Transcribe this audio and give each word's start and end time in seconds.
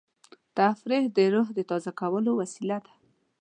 تفریح 0.57 1.03
د 1.17 1.19
روح 1.33 1.47
د 1.53 1.59
تازه 1.69 1.91
کولو 1.99 2.31
وسیله 2.41 2.77
ده. 2.85 2.93